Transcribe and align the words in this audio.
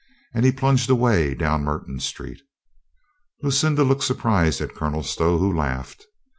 And 0.33 0.43
he 0.47 0.51
plunged 0.51 0.89
away 0.89 1.35
down 1.35 1.63
Mer 1.63 1.77
ton 1.81 1.99
Street. 1.99 2.41
Lucinda 3.43 3.83
looked 3.83 4.01
surprised 4.01 4.59
at 4.59 4.73
Colonel 4.73 5.03
Stow, 5.03 5.37
who 5.37 5.55
laughed. 5.55 6.07